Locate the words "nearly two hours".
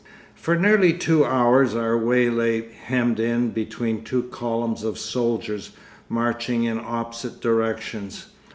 0.55-1.75